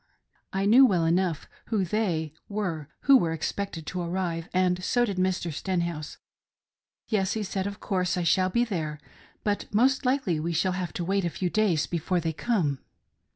I 0.51 0.65
knew 0.65 0.83
well 0.83 1.05
enough 1.05 1.47
who" 1.67 1.85
they" 1.85 2.33
were 2.57 2.89
who 3.01 3.15
were 3.17 3.33
expected' 3.33 3.85
to 3.85 4.01
arrive, 4.01 4.49
and 4.51 4.83
so 4.83 5.05
did 5.05 5.17
Mr. 5.17 5.53
Stenhouse." 5.53 6.17
Yes," 7.07 7.33
he 7.33 7.43
said," 7.43 7.67
of 7.67 7.79
course 7.79 8.17
I 8.17 8.23
shall 8.23 8.49
be 8.49 8.63
there, 8.65 8.99
but 9.43 9.71
most 9.71 10.03
likely 10.03 10.39
we 10.39 10.53
shall 10.53 10.71
have 10.71 10.91
to 10.93 11.05
wait 11.05 11.23
a 11.23 11.29
few 11.29 11.51
days 11.51 11.85
before 11.85 12.19
they 12.19 12.33
come. 12.33 12.79